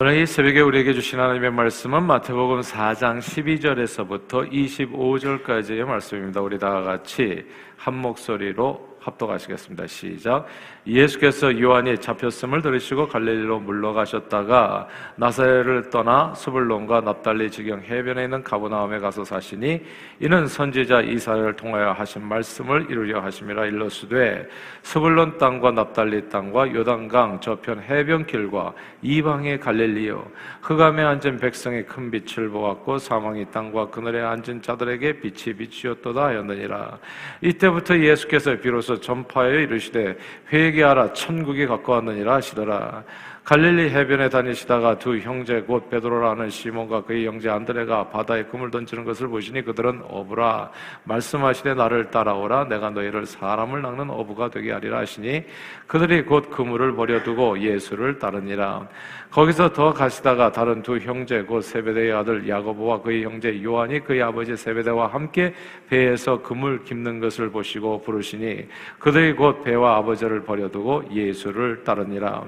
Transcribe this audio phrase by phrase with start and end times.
[0.00, 6.40] 오늘 이 새벽에 우리에게 주신 하나님의 말씀은 마태복음 4장 12절에서부터 25절까지의 말씀입니다.
[6.40, 9.86] 우리 다 같이 한 목소리로 합독하시겠습니다.
[9.86, 10.46] 시작.
[10.86, 19.24] 예수께서 요한이 잡혔음을 들으시고 갈릴리로 물러가셨다가 나사렛을 떠나 스불론과 납달리 지경 해변에 있는 가보나움에 가서
[19.24, 19.82] 사시니
[20.20, 24.46] 이는 선지자 이사야를 통하여 하신 말씀을 이루려 하심이라 일러스되
[24.82, 30.30] 스불론 땅과 납달리 땅과 요단강 저편 해변길과 이방의 갈릴리요
[30.62, 36.98] 흑암에 앉은 백성의 큰 빛을 보았고 사망의 땅과 그늘에 앉은 자들에게 빛이 비치었도다 하였느니라
[37.40, 40.16] 이때 부터 예수께서 비로소 전파하여 이르시되
[40.52, 43.04] 회개하라 천국이 가까웠느니라 하시더라
[43.44, 49.28] 갈릴리 해변에 다니시다가 두 형제 곧 베드로라는 시몬과 그의 형제 안드레가 바다에 금을 던지는 것을
[49.28, 50.70] 보시니 그들은 어부라
[51.04, 52.68] 말씀하시되 나를 따라오라.
[52.68, 55.44] 내가 너희를 사람을 낚는 어부가 되게 하리라 하시니
[55.86, 58.88] 그들이 곧 그물을 버려두고 예수를 따르니라.
[59.30, 64.56] 거기서 더 가시다가 다른 두 형제 곧 세베대의 아들 야고보와 그의 형제 요한이 그의 아버지
[64.56, 65.52] 세베대와 함께
[65.90, 72.44] 배에서 그물 깁는 것을 보시고 부르시니 그들이 곧 배와 아버지를 버려두고 예수를 따르니라.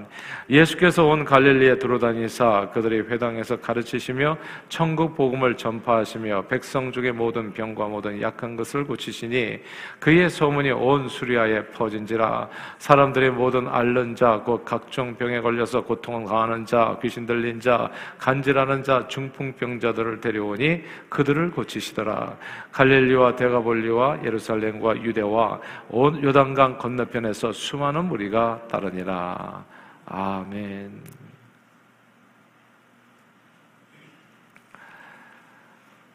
[0.49, 4.37] 예수께서 예수께서 온 갈릴리에 들어다니사 그들의 회당에서 가르치시며
[4.69, 9.61] 천국 복음을 전파하시며 백성 중의 모든 병과 모든 약한 것을 고치시니
[9.99, 12.49] 그의 소문이 온 수리아에 퍼진지라.
[12.79, 18.83] 사람들의 모든 앓는 자 곧 각종 병에 걸려서 고통을 당하는 자 귀신 들린 자 간질하는
[18.83, 22.37] 자 중풍병자들을 데려오니 그들을 고치시더라.
[22.73, 29.76] 갈릴리와 대가볼리와 예루살렘과 유대와 온 요단강 건너편에서 수많은 무리가 따르니라
[30.07, 31.03] 아멘.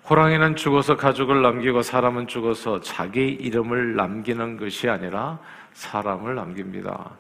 [0.09, 5.39] 호랑이는 죽어서 가족을 남기고 사람은 죽어서 자기 이름을 남기는 것이 아니라
[5.73, 7.12] 사람을 남깁니다.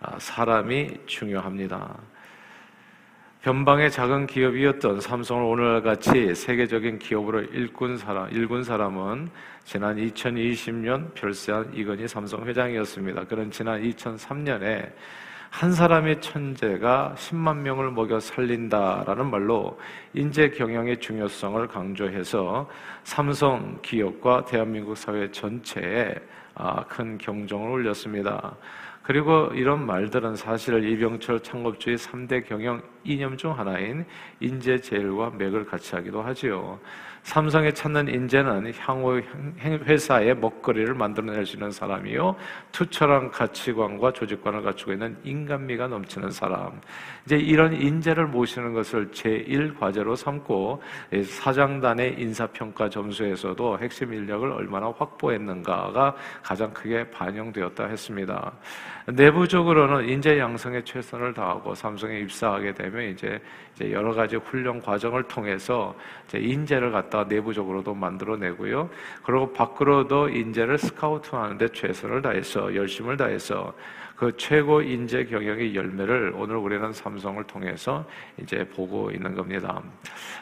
[0.00, 1.96] 아, 사람이 중요합니다.
[3.42, 9.30] 변방의 작은 기업이었던 삼성을 오늘같이 세계적인 기업으로 일군 사람, 일군 사람은
[9.64, 13.24] 지난 2020년 별세한 이건희 삼성 회장이었습니다.
[13.24, 14.92] 그런 지난 2003년에
[15.56, 19.80] 한 사람의 천재가 10만 명을 먹여 살린다라는 말로
[20.12, 22.68] 인재 경영의 중요성을 강조해서
[23.04, 26.14] 삼성 기업과 대한민국 사회 전체에
[26.56, 28.54] 아, 큰 경종을 울렸습니다.
[29.06, 34.04] 그리고 이런 말들은 사실 이병철 창업주의 3대 경영 이념 중 하나인
[34.40, 36.80] 인재 제일과 맥을 같이 하기도 하지요.
[37.22, 39.20] 삼성에 찾는 인재는 향후
[39.60, 42.36] 회사의 먹거리를 만들어낼 수 있는 사람이요.
[42.70, 46.80] 투철한 가치관과 조직관을 갖추고 있는 인간미가 넘치는 사람.
[47.24, 50.82] 이제 이런 인재를 모시는 것을 제1과제로 삼고
[51.24, 58.52] 사장단의 인사평가 점수에서도 핵심 인력을 얼마나 확보했는가가 가장 크게 반영되었다 했습니다.
[59.06, 63.40] 내부적으로는 인재 양성에 최선을 다하고 삼성에 입사하게 되면 이제
[63.80, 65.94] 여러 가지 훈련 과정을 통해서
[66.34, 68.88] 인재를 갖다 내부적으로도 만들어내고요.
[69.22, 73.74] 그리고 밖으로도 인재를 스카우트하는데 최선을 다해서 열심을 다해서
[74.16, 78.02] 그 최고 인재 경영의 열매를 오늘 우리는 삼성을 통해서
[78.40, 79.82] 이제 보고 있는 겁니다.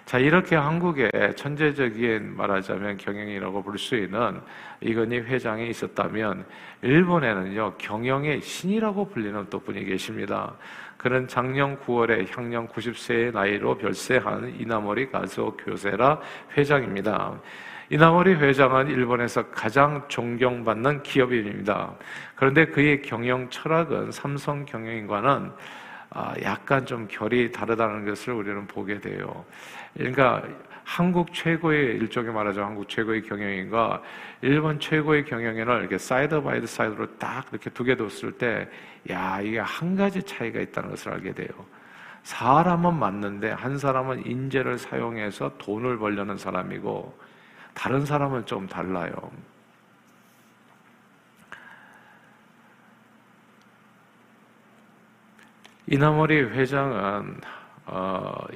[0.04, 4.40] 자, 이렇게 한국에 천재적인 말하자면 경영이라고 볼 수 있는
[4.80, 6.44] 이건희 회장이 있었다면
[6.82, 10.54] 일본에는요, 경영의 신이라고 불리는 또 분이 계십니다.
[10.96, 16.20] 그는 작년 9월에 향년 90세의 나이로 별세한 이나모리 가즈오 교세라
[16.56, 17.40] 회장입니다.
[17.90, 21.94] 이나모리 회장은 일본에서 가장 존경받는 기업인입니다.
[22.34, 25.52] 그런데 그의 경영 철학은 삼성 경영인과는 아,
[26.42, 29.44] 약간 좀 결이 다르다는 것을 우리는 보게 돼요.
[29.94, 30.42] 그러니까
[30.84, 34.02] 한국 최고의 일종의 말하자 한국 최고의 경영인과
[34.42, 38.68] 일본 최고의 경영인을 이렇게 side by side로 딱 이렇게 두 개 뒀을 때,
[39.10, 41.48] 야 이게 한 가지 차이가 있다는 것을 알게 돼요.
[42.24, 47.18] 사람은 맞는데 한 사람은 인재를 사용해서 돈을 벌려는 사람이고
[47.74, 49.12] 다른 사람은 좀 달라요.
[55.86, 57.40] 이나머리 회장은
[57.86, 58.46] 어,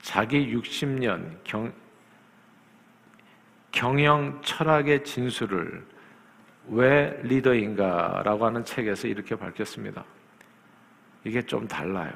[0.00, 1.72] 자기 60년 경,
[3.72, 5.84] 경영 철학의 진수를
[6.68, 10.04] 왜 리더인가라고 하는 책에서 이렇게 밝혔습니다.
[11.24, 12.12] 이게 좀 달라요.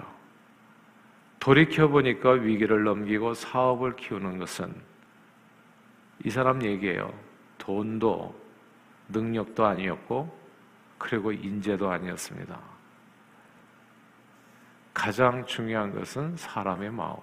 [1.40, 4.74] 돌이켜보니까 위기를 넘기고 사업을 키우는 것은
[6.24, 7.12] 이 사람 얘기예요.
[7.58, 8.34] 돈도
[9.10, 10.36] 능력도 아니었고,
[10.98, 12.77] 그리고 인재도 아니었습니다.
[14.98, 17.14] 가장 중요한 것은 사람의 마음.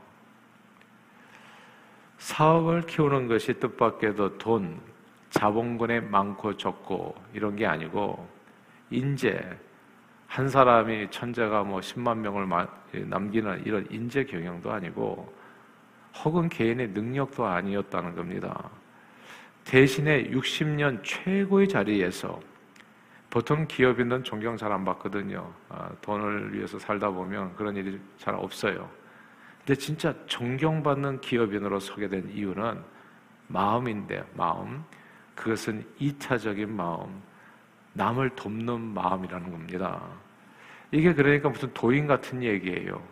[2.18, 4.80] 사업을 키우는 것이 뜻밖에도 돈,
[5.30, 8.26] 자본군의 많고 적고 이런 게 아니고
[8.92, 9.38] 인재,
[10.26, 12.48] 한 사람이 천재가 뭐 10만 명을
[13.10, 15.34] 남기는 이런 인재 경영도 아니고
[16.24, 18.70] 혹은 개인의 능력도 아니었다는 겁니다.
[19.66, 22.40] 대신에 60년 최고의 자리에서
[23.36, 25.52] 보통 기업인은 존경 잘 안 받거든요.
[25.68, 28.90] 아, 돈을 위해서 살다 보면 그런 일이 잘 없어요.
[29.58, 32.82] 근데 진짜 존경받는 기업인으로 서게 된 이유는
[33.48, 34.86] 마음인데, 마음.
[35.36, 37.22] 그것은 이타적인 마음,
[37.92, 40.02] 남을 돕는 마음이라는 겁니다.
[40.92, 43.04] 이게 그러니까 무슨 도인 같은 얘기예요.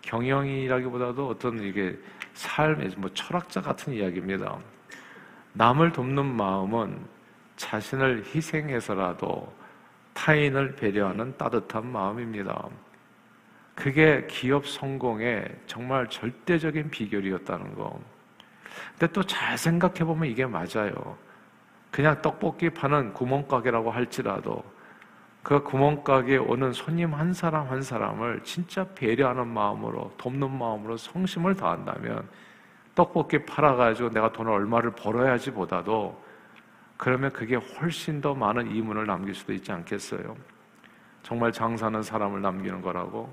[0.00, 1.98] 경영이라기보다도 어떤 이게
[2.32, 4.58] 삶의 뭐 철학자 같은 이야기입니다.
[5.52, 7.15] 남을 돕는 마음은
[7.56, 9.52] 자신을 희생해서라도
[10.14, 12.68] 타인을 배려하는 따뜻한 마음입니다.
[13.74, 18.00] 그게 기업 성공의 정말 절대적인 비결이었다는 거.
[18.98, 21.16] 근데 또 잘 생각해 보면 이게 맞아요.
[21.90, 24.64] 그냥 떡볶이 파는 구멍가게라고 할지라도
[25.42, 32.28] 그 구멍가게에 오는 손님 한 사람 한 사람을 진짜 배려하는 마음으로 돕는 마음으로 성심을 다한다면
[32.94, 36.25] 떡볶이 팔아가지고 내가 돈을 얼마를 벌어야지 보다도
[36.96, 40.36] 그러면 그게 훨씬 더 많은 이문을 남길 수도 있지 않겠어요?
[41.22, 43.32] 정말 장사는 사람을 남기는 거라고.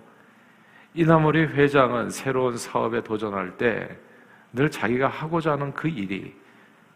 [0.94, 4.13] 이나무리 회장은 새로운 사업에 도전할 때
[4.54, 6.33] 늘 자기가 하고자 하는 그 일이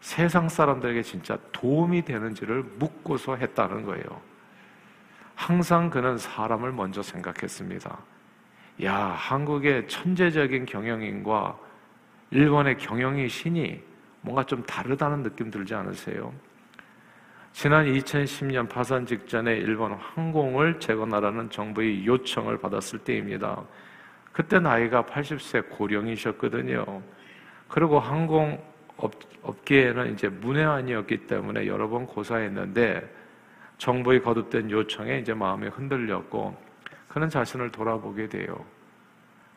[0.00, 4.04] 세상 사람들에게 진짜 도움이 되는지를 묻고서 했다는 거예요.
[5.34, 7.98] 항상 그는 사람을 먼저 생각했습니다.
[8.84, 11.58] 야, 한국의 천재적인 경영인과
[12.30, 13.82] 일본의 경영의 신이
[14.20, 16.32] 뭔가 좀 다르다는 느낌 들지 않으세요?
[17.52, 23.62] 지난 2010년 파산 직전에 일본 항공을 재건하라는 정부의 요청을 받았을 때입니다.
[24.32, 27.02] 그때 나이가 80세 고령이셨거든요.
[27.68, 28.62] 그리고 항공
[28.96, 33.08] 업계에는 이제 문외한이었기 때문에 여러 번 고사했는데
[33.78, 36.56] 정부의 거듭된 요청에 이제 마음이 흔들렸고
[37.08, 38.64] 그는 자신을 돌아보게 돼요.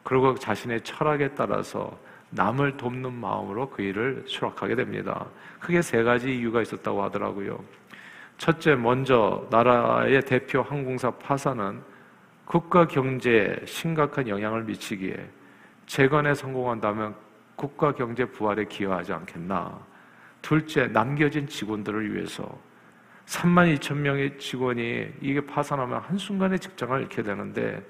[0.03, 1.97] 그리고 자신의 철학에 따라서
[2.31, 5.25] 남을 돕는 마음으로 그 일을 수락하게 됩니다.
[5.59, 7.63] 크게 세 가지 이유가 있었다고 하더라고요.
[8.37, 11.81] 첫째, 먼저 나라의 대표 항공사 파산은
[12.45, 15.29] 국가 경제에 심각한 영향을 미치기에
[15.85, 17.15] 재건에 성공한다면
[17.55, 19.79] 국가 경제 부활에 기여하지 않겠나.
[20.41, 22.57] 둘째, 남겨진 직원들을 위해서
[23.25, 27.85] 3만 2천 명의 직원이 이게 파산하면 한순간에 직장을 잃게 되는데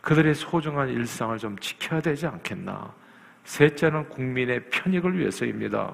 [0.00, 2.92] 그들의 소중한 일상을 좀 지켜야 되지 않겠나.
[3.44, 5.92] 셋째는 국민의 편익을 위해서입니다.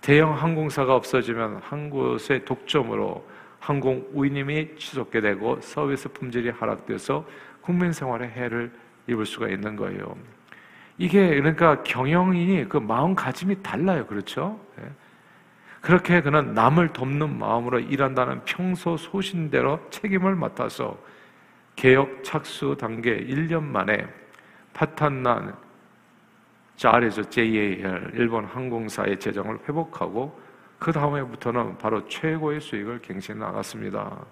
[0.00, 3.26] 대형 항공사가 없어지면 한 곳의 독점으로
[3.58, 7.26] 항공 운임이 치솟게 되고 서비스 품질이 하락돼서
[7.62, 8.70] 국민 생활에 해를
[9.06, 10.16] 입을 수가 있는 거예요.
[10.98, 14.06] 이게 그러니까 경영인이 그 마음가짐이 달라요.
[14.06, 14.60] 그렇죠?
[14.80, 14.90] 예.
[15.80, 20.98] 그렇게 그는 남을 돕는 마음으로 일한다는 평소 소신대로 책임을 맡아서
[21.76, 24.06] 개혁 착수 단계 1년 만에
[24.72, 25.54] 파탄난
[26.76, 30.38] 자아레죠 JAL 일본 항공사의 재정을 회복하고
[30.78, 34.24] 그 다음에부터는 바로 최고의 수익을 갱신 나갔습니다.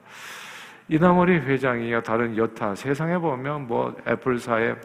[0.89, 4.77] 이나머리 회장이야 다른 여타 세상에 보면 뭐 애플사의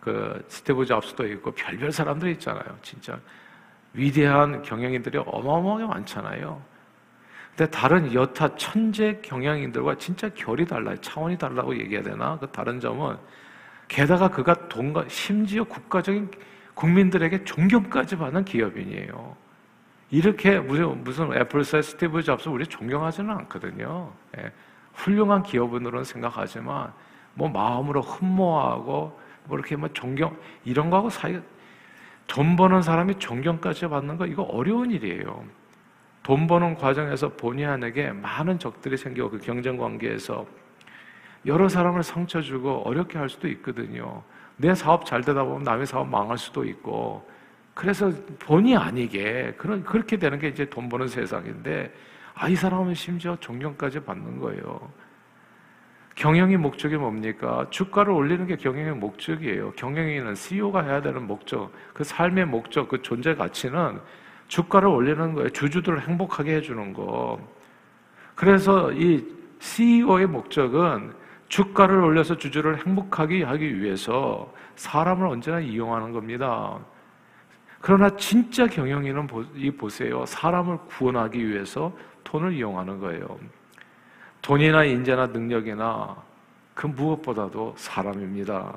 [0.00, 2.64] 그 스티브 잡스도 있고 별별 사람들이 있잖아요.
[2.82, 3.18] 진짜
[3.92, 6.62] 위대한 경영인들이 어마어마하게 많잖아요.
[7.56, 10.96] 근데 다른 여타 천재 경영인들과 진짜 결이 달라요.
[11.00, 12.38] 차원이 달라고 얘기해야 되나?
[12.38, 13.16] 그 다른 점은
[13.88, 16.30] 게다가 그가 돈과 심지어 국가적인
[16.74, 19.36] 국민들에게 존경까지 받는 기업인이에요.
[20.10, 24.12] 이렇게 무슨 무슨 애플사의 스티브 잡스 우리 존경하지는 않거든요.
[24.38, 24.52] 예.
[24.94, 26.92] 훌륭한 기업인으로는 생각하지만
[27.34, 31.38] 뭐 마음으로 흠모하고 뭐 이렇게 뭐 존경 이런 거하고 사이
[32.26, 35.44] 돈 버는 사람이 존경까지 받는 거 이거 어려운 일이에요.
[36.22, 40.46] 돈 버는 과정에서 본의 아니게 많은 적들이 생기고 그 경쟁 관계에서
[41.46, 44.22] 여러 사람을 상처 주고 어렵게 할 수도 있거든요.
[44.56, 47.28] 내 사업 잘 되다 보면 남의 사업 망할 수도 있고
[47.74, 51.92] 그래서 본의 아니게 그런 그렇게 되는 게 이제 돈 버는 세상인데
[52.34, 54.92] 아 이 사람은 심지어 존경까지 받는 거예요.
[56.14, 57.66] 경영의 목적이 뭡니까?
[57.70, 59.72] 주가를 올리는 게 경영의 목적이에요.
[59.72, 64.00] 경영인은 CEO가 해야 되는 목적, 그 삶의 목적, 그 존재 가치는
[64.48, 65.48] 주가를 올리는 거예요.
[65.50, 67.38] 주주들을 행복하게 해주는 거.
[68.34, 69.24] 그래서 이
[69.58, 71.12] CEO의 목적은
[71.48, 76.78] 주가를 올려서 주주를 행복하게 하기 위해서 사람을 언제나 이용하는 겁니다.
[77.80, 80.26] 그러나 진짜 경영인은 이 보세요.
[80.26, 83.38] 사람을 구원하기 위해서 돈을 이용하는 거예요.
[84.42, 86.16] 돈이나 인재나 능력이나
[86.74, 88.76] 그 무엇보다도 사람입니다.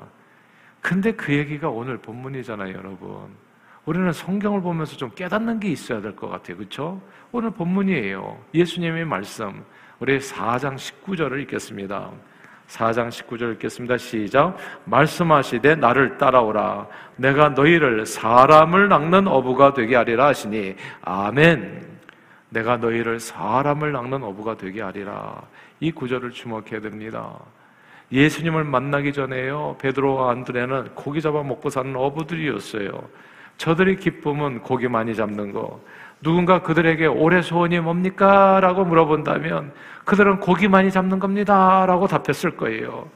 [0.80, 3.28] 근데 그 얘기가 오늘 본문이잖아요, 여러분.
[3.84, 6.56] 우리는 성경을 보면서 좀 깨닫는 게 있어야 될 것 같아요.
[6.56, 7.00] 그렇죠?
[7.32, 8.38] 오늘 본문이에요.
[8.54, 9.64] 예수님의 말씀.
[9.98, 12.10] 우리 4장 19절을 읽겠습니다.
[12.72, 13.98] 4장 19절 읽겠습니다.
[13.98, 14.56] 시작.
[14.86, 16.86] 말씀하시되 나를 따라오라.
[17.16, 21.86] 내가 너희를 사람을 낚는 어부가 되게 하리라 하시니 아멘.
[22.48, 25.42] 내가 너희를 사람을 낚는 어부가 되게 하리라.
[25.80, 27.38] 이 구절을 주목해야 됩니다.
[28.10, 29.76] 예수님을 만나기 전에요.
[29.78, 32.90] 베드로와 안드레는 고기 잡아 먹고 사는 어부들이었어요.
[33.58, 35.80] 저들의 기쁨은 고기 많이 잡는 거.
[36.22, 38.60] 누군가 그들에게 올해 소원이 뭡니까?
[38.60, 39.72] 라고 물어본다면
[40.04, 41.84] 그들은 고기 많이 잡는 겁니다.
[41.86, 43.08] 라고 답했을 거예요.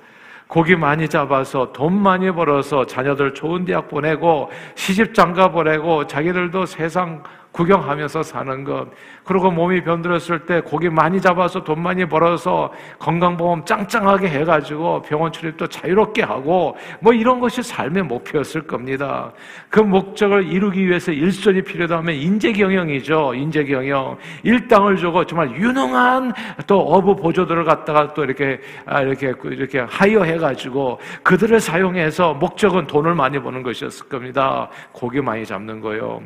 [0.48, 7.22] 고기 많이 잡아서 돈 많이 벌어서 자녀들 좋은 대학 보내고 시집 장가 보내고 자기들도 세상
[7.56, 8.88] 구경하면서 사는 것.
[9.24, 15.66] 그리고 몸이 병들었을 때 고기 많이 잡아서 돈 많이 벌어서 건강보험 짱짱하게 해가지고 병원 출입도
[15.66, 19.32] 자유롭게 하고 뭐 이런 것이 삶의 목표였을 겁니다.
[19.70, 23.34] 그 목적을 이루기 위해서 일손이 필요하면 인재경영이죠.
[23.34, 24.18] 인재경영.
[24.42, 26.34] 일당을 주고 정말 유능한
[26.66, 33.14] 또 어부 보조들을 갖다가 또 이렇게, 아, 이렇게, 이렇게 하이어 해가지고 그들을 사용해서 목적은 돈을
[33.14, 34.68] 많이 버는 것이었을 겁니다.
[34.92, 36.20] 고기 많이 잡는 거요.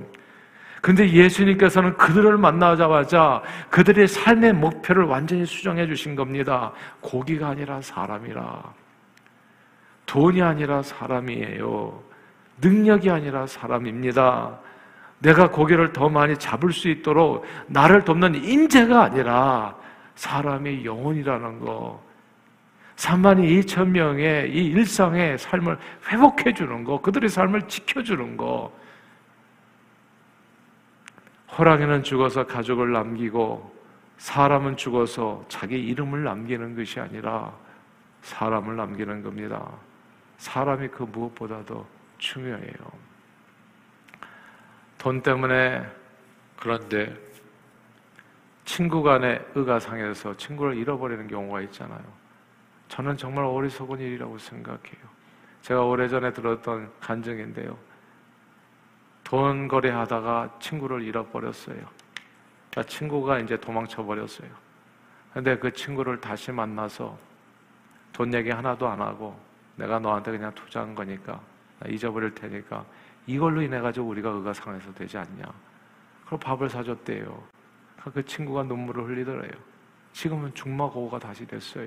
[0.81, 6.73] 근데 예수님께서는 그들을 만나자마자 그들의 삶의 목표를 완전히 수정해 주신 겁니다.
[7.01, 8.63] 고기가 아니라 사람이라.
[10.07, 12.03] 돈이 아니라 사람이에요.
[12.63, 14.59] 능력이 아니라 사람입니다.
[15.19, 19.77] 내가 고기를 더 많이 잡을 수 있도록 나를 돕는 인재가 아니라
[20.15, 22.03] 사람의 영혼이라는 거.
[22.97, 28.71] 3만 2천 명의 이 일상의 삶을 회복해 주는 거, 그들의 삶을 지켜주는 거,
[31.57, 33.81] 호랑이는 죽어서 가족을 남기고
[34.19, 37.53] 사람은 죽어서 자기 이름을 남기는 것이 아니라
[38.23, 39.71] 사람을 남기는 겁니다.
[40.37, 41.87] 사람이 그 무엇보다도
[42.19, 43.11] 중요해요.
[44.99, 45.87] 돈 때문에
[46.57, 47.17] 그런데
[48.65, 52.03] 친구 간의 의가 상해서 친구를 잃어버리는 경우가 있잖아요.
[52.89, 55.11] 저는 정말 어리석은 일이라고 생각해요.
[55.63, 57.77] 제가 오래전에 들었던 간증인데요.
[59.31, 61.77] 돈 거래하다가 친구를 잃어버렸어요.
[61.77, 64.51] 그러니까 친구가 이제 도망쳐 버렸어요.
[65.33, 67.17] 근데 그 친구를 다시 만나서
[68.13, 69.39] 돈 얘기 하나도 안 하고
[69.77, 71.41] 내가 너한테 그냥 투자한 거니까
[71.87, 72.85] 잊어버릴 테니까
[73.29, 75.45] 이걸로 인해 가지고 우리가 의가 상해서 되지 않냐.
[76.27, 77.41] 그럼 밥을 사줬대요.
[78.13, 79.53] 그 친구가 눈물을 흘리더래요.
[80.13, 81.87] 지금은 중마고우가 다시 됐어요.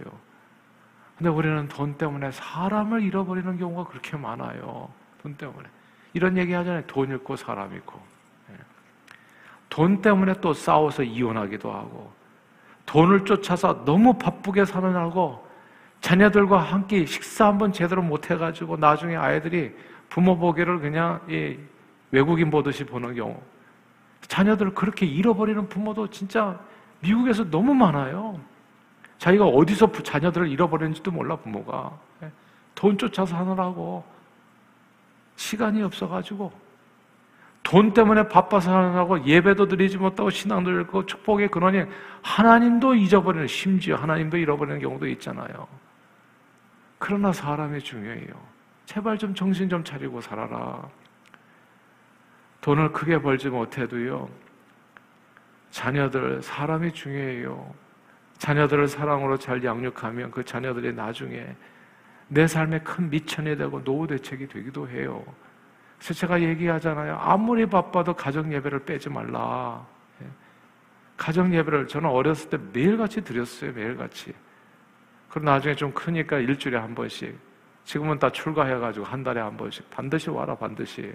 [1.18, 4.90] 근데 우리는 돈 때문에 사람을 잃어버리는 경우가 그렇게 많아요.
[5.22, 5.68] 돈 때문에.
[6.14, 6.84] 이런 얘기 하잖아요.
[6.88, 8.00] 돈 잃고 사람 잃고.
[8.52, 8.56] 예.
[9.70, 12.12] 돈 때문에 또 싸워서 이혼하기도 하고,
[12.86, 15.48] 돈을 쫓아서 너무 바쁘게 사는 하고,
[16.02, 19.74] 자녀들과 함께 식사 한번 제대로 못 해가지고 나중에 아이들이
[20.10, 21.22] 부모 보기를 그냥
[22.12, 23.42] 외국인 보듯이 보는 경우.
[24.22, 26.60] 자녀들을 그렇게 잃어버리는 부모도 진짜
[27.00, 28.40] 미국에서 너무 많아요.
[29.18, 31.98] 자기가 어디서 자녀들을 잃어버리는지도 몰라, 부모가.
[32.22, 32.32] 예.
[32.76, 34.04] 돈 쫓아서 하느라고.
[35.36, 36.52] 시간이 없어가지고
[37.64, 41.86] 돈 때문에 바빠서 하느라고 예배도 드리지 못하고 신앙도 잃고 축복의 근원이
[42.22, 45.68] 하나님도 잊어버리는 심지어 하나님도 잃어버리는 경우도 있잖아요.
[47.00, 48.54] 그러나 사람이 중요해요.
[48.86, 50.88] 제발 좀 정신 좀 차리고 살아라.
[52.62, 54.30] 돈을 크게 벌지 못해도요.
[55.72, 57.74] 자녀들 사람이 중요해요.
[58.38, 61.56] 자녀들을 사랑으로 잘 양육하면 그 자녀들이 나중에
[62.28, 65.24] 내 삶에 큰 미천이 되고 노후 대책이 되기도 해요.
[65.98, 67.18] 그래서 제가 얘기하잖아요.
[67.18, 69.86] 아무리 바빠도 가정 예배를 빼지 말라.
[70.22, 70.28] 예.
[71.16, 73.72] 가정 예배를 저는 어렸을 때 매일같이 드렸어요.
[73.72, 74.34] 매일같이.
[75.30, 77.38] 그럼 나중에 좀 크니까 일주일에 한 번씩.
[77.86, 79.90] 지금은 다 출가해가지고 한 달에 한 번씩.
[79.90, 81.14] 반드시 와라, 반드시.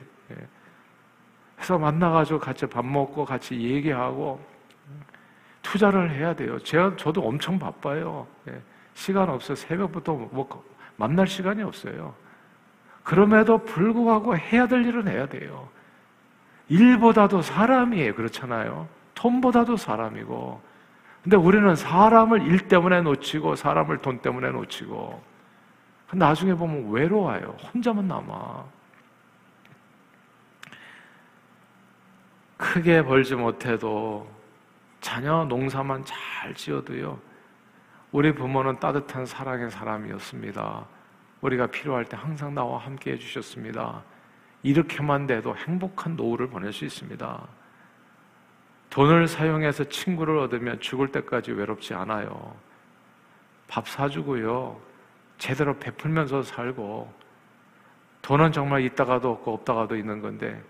[1.56, 1.78] 그래서 예.
[1.78, 4.40] 만나가지고 같이 밥 먹고 같이 얘기하고
[5.62, 6.58] 투자를 해야 돼요.
[6.58, 8.26] 제가, 저도 엄청 바빠요.
[8.48, 8.60] 예.
[8.94, 9.54] 시간 없어요.
[9.54, 10.64] 새벽부터 뭐
[10.98, 12.14] 만날 시간이 없어요.
[13.04, 15.68] 그럼에도 불구하고 해야 될 일은 해야 돼요.
[16.68, 18.14] 일보다도 사람이에요.
[18.14, 18.88] 그렇잖아요.
[19.14, 20.60] 돈보다도 사람이고.
[21.22, 25.22] 근데 우리는 사람을 일 때문에 놓치고 사람을 돈 때문에 놓치고
[26.12, 27.56] 나중에 보면 외로워요.
[27.72, 28.64] 혼자만 남아.
[32.56, 34.28] 크게 벌지 못해도
[35.00, 37.27] 자녀 농사만 잘 지어도요.
[38.10, 40.86] 우리 부모는 따뜻한 사랑의 사람이었습니다.
[41.42, 44.02] 우리가 필요할 때 항상 나와 함께 해주셨습니다.
[44.62, 47.46] 이렇게만 돼도 행복한 노후를 보낼 수 있습니다.
[48.90, 52.56] 돈을 사용해서 친구를 얻으면 죽을 때까지 외롭지 않아요.
[53.68, 54.80] 밥 사주고요.
[55.36, 57.12] 제대로 베풀면서 살고,
[58.22, 60.60] 돈은 정말 있다가도 없고 없다가도 있는 건데,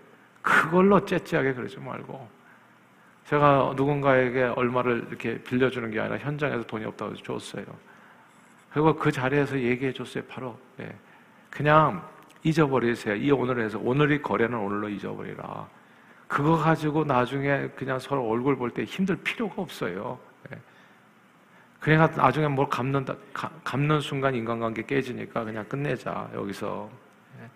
[0.41, 2.38] 그걸로 째째하게 그러지 말고
[3.29, 7.63] 제가 누군가에게 얼마를 이렇게 빌려주는 게 아니라 현장에서 돈이 없다고 해서 줬어요.
[8.71, 10.23] 그리고 그 자리에서 얘기해 줬어요.
[10.27, 10.91] 바로 네.
[11.51, 12.03] 그냥
[12.41, 13.15] 잊어버리세요.
[13.15, 15.67] 이 오늘에서 오늘이 거래는 오늘로 잊어버리라.
[16.27, 20.17] 그거 가지고 나중에 그냥 서로 얼굴 볼 때 힘들 필요가 없어요.
[20.49, 20.57] 네.
[21.79, 23.15] 그냥 나중에 뭘 갚는다,
[23.63, 26.89] 갚는 순간 인간관계 깨지니까 그냥 끝내자, 여기서.
[27.39, 27.47] 네.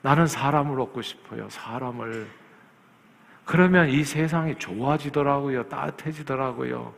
[0.00, 2.41] 나는 사람을 얻고 싶어요, 사람을.
[3.44, 5.68] 그러면 이 세상이 좋아지더라고요.
[5.68, 6.94] 따뜻해지더라고요.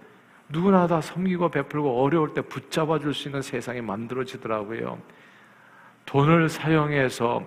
[0.49, 4.99] 누구나 다 섬기고 베풀고 어려울 때 붙잡아 줄 수 있는 세상이 만들어지더라고요.
[6.07, 7.43] 돈을 사용해서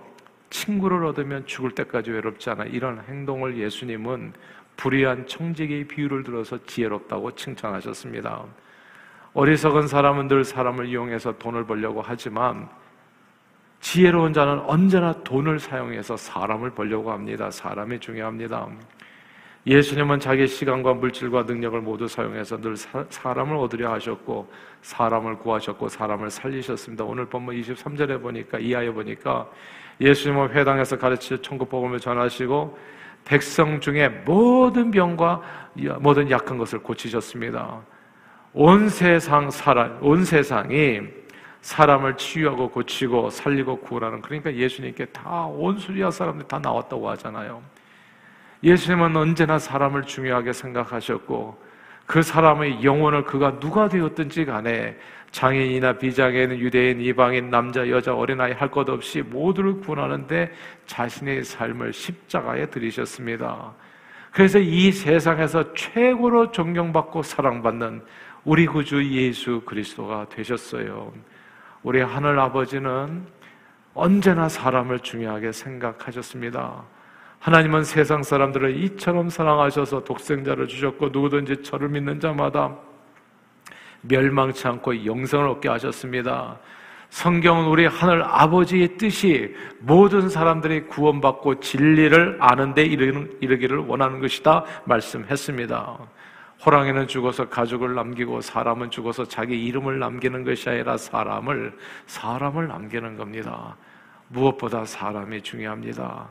[0.50, 2.64] 친구를 얻으면 죽을 때까지 외롭지 않아.
[2.64, 4.32] 이런 행동을 예수님은
[4.76, 8.44] 불의한 청지기의 비유를 들어서 지혜롭다고 칭찬하셨습니다.
[9.34, 12.68] 어리석은 사람은 늘 사람을 이용해서 돈을 벌려고 하지만
[13.80, 17.50] 지혜로운 자는 언제나 돈을 사용해서 사람을 벌려고 합니다.
[17.50, 18.68] 사람이 중요합니다.
[19.66, 24.50] 예수님은 자기 시간과 물질과 능력을 모두 사용해서 늘 사, 람을 얻으려 하셨고
[24.82, 27.04] 사람을 구하셨고 사람을 살리셨습니다.
[27.04, 29.48] 오늘 본문 23절에 보니까 이하에 보니까
[30.00, 32.78] 예수님은 회당에서 가르치듯 천국 복음을 전하시고
[33.24, 35.42] 백성 중에 모든 병과
[36.00, 37.80] 모든 약한 것을 고치셨습니다.
[38.54, 41.00] 온 세상 사람, 온 세상이
[41.68, 47.62] 사람을 치유하고 고치고 살리고 구원하는 그러니까 예수님께 다 온 수리아 사람들 다 나왔다고 하잖아요.
[48.62, 51.62] 예수님은 언제나 사람을 중요하게 생각하셨고
[52.06, 54.96] 그 사람의 영혼을 그가 누가 되었든지 간에
[55.30, 60.50] 장애인이나 비장애인, 유대인, 이방인, 남자, 여자, 어린아이 할 것 없이 모두를 구원하는데
[60.86, 63.74] 자신의 삶을 십자가에 들이셨습니다.
[64.32, 68.02] 그래서 이 세상에서 최고로 존경받고 사랑받는
[68.44, 71.12] 우리 구주 예수 그리스도가 되셨어요.
[71.82, 73.26] 우리 하늘 아버지는
[73.94, 76.84] 언제나 사람을 중요하게 생각하셨습니다.
[77.38, 82.76] 하나님은 세상 사람들을 이처럼 사랑하셔서 독생자를 주셨고 누구든지 저를 믿는 자마다
[84.02, 86.58] 멸망치 않고 영생을 얻게 하셨습니다.
[87.10, 95.98] 성경은 우리 하늘 아버지의 뜻이 모든 사람들이 구원받고 진리를 아는데 이르기를 원하는 것이다 말씀했습니다.
[96.64, 103.76] 호랑이는 죽어서 가족을 남기고 사람은 죽어서 자기 이름을 남기는 것이 아니라 사람을 사람을 남기는 겁니다.
[104.28, 106.28] 무엇보다 사람이 중요합니다.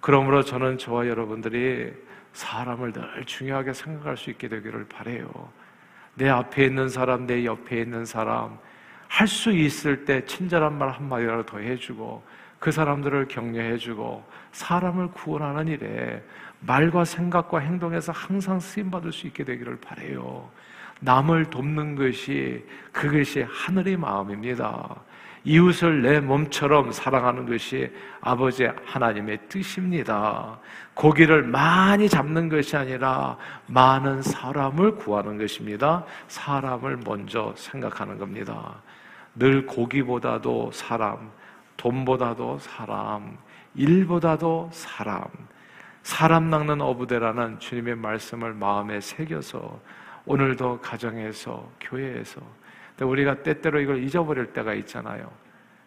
[0.00, 1.92] 그러므로 저는 저와 여러분들이
[2.32, 5.28] 사람을 늘 중요하게 생각할 수 있게 되기를 바래요.
[6.14, 8.58] 내 앞에 있는 사람, 내 옆에 있는 사람,
[9.08, 12.22] 할 수 있을 때 친절한 말 한마디라도 더 해주고,
[12.58, 16.22] 그 사람들을 격려해주고, 사람을 구원하는 일에
[16.60, 20.48] 말과 생각과 행동에서 항상 쓰임 받을 수 있게 되기를 바래요.
[21.00, 24.96] 남을 돕는 것이 그것이 하늘의 마음입니다.
[25.44, 27.88] 이웃을 내 몸처럼 사랑하는 것이
[28.20, 30.58] 아버지 하나님의 뜻입니다.
[30.94, 36.04] 고기를 많이 잡는 것이 아니라 많은 사람을 구하는 것입니다.
[36.26, 38.74] 사람을 먼저 생각하는 겁니다.
[39.36, 41.30] 늘 고기보다도 사람,
[41.76, 43.38] 돈보다도 사람,
[43.76, 45.22] 일보다도 사람,
[46.06, 49.80] 사람 낚는 어부 되라는 주님의 말씀을 마음에 새겨서
[50.24, 52.40] 오늘도 가정에서 교회에서
[53.00, 55.28] 우리가 때때로 이걸 잊어버릴 때가 있잖아요.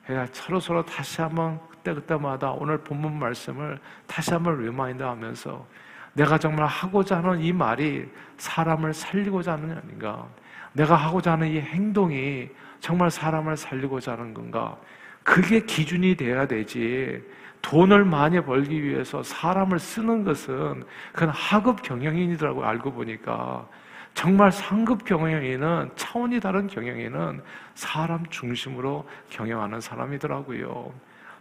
[0.06, 5.66] 그러니까 서로 서로 다시 한번 그때 그때마다 오늘 본문 말씀을 다시 한번 remind 하면서
[6.12, 8.06] 내가 정말 하고자 하는 이 말이
[8.36, 10.28] 사람을 살리고자 하는 게 아닌가?
[10.74, 12.50] 내가 하고자 하는 이 행동이
[12.82, 14.78] 정말 사람을 살리고자 하는 건가?
[15.24, 17.24] 그게 기준이 돼야 되지.
[17.62, 23.68] 돈을 많이 벌기 위해서 사람을 쓰는 것은 그건 하급 경영인이더라고 알고 보니까
[24.14, 27.42] 정말 상급 경영인은 차원이 다른 경영인은
[27.76, 30.94] 사람 중심으로 경영하는 사람이더라고요.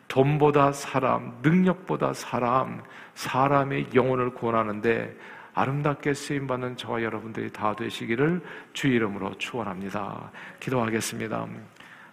[0.09, 2.83] 돈보다 사람, 능력보다 사람,
[3.15, 5.15] 사람의 영혼을 구원하는데
[5.55, 8.41] 아름답게 쓰임 받는 저와 여러분들이 다 되시기를
[8.73, 10.31] 주 이름으로 축원합니다.
[10.61, 11.47] 기도하겠습니다.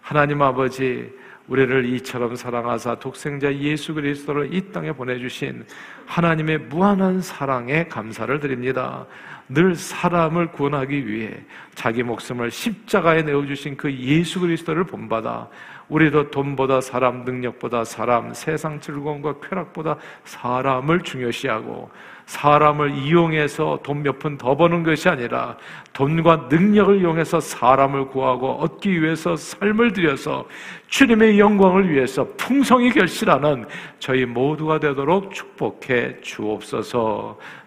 [0.00, 1.12] 하나님 아버지,
[1.48, 5.64] 우리를 이처럼 사랑하사 독생자 예수 그리스도를 이 땅에 보내주신
[6.06, 9.06] 하나님의 무한한 사랑에 감사를 드립니다.
[9.48, 11.30] 늘 사람을 구원하기 위해
[11.74, 15.48] 자기 목숨을 십자가에 내어주신 그 예수 그리스도를 본받아
[15.88, 21.88] 우리도 돈보다 사람, 능력보다 사람, 세상 즐거움과 쾌락보다 사람을 중요시하고
[22.26, 25.56] 사람을 이용해서 돈 몇 푼 더 버는 것이 아니라
[25.92, 30.44] 돈과 능력을 이용해서 사람을 구하고 얻기 위해서 삶을 들여서
[30.88, 33.64] 주님의 영광을 위해서 풍성히 결실하는
[34.00, 37.38] 저희 모두가 되도록 축복해 주옵소서